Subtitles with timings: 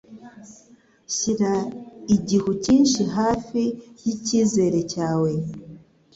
[1.15, 1.53] shyira
[2.15, 3.61] igihu cyinshi hafi
[4.03, 5.31] yicyizere cyawe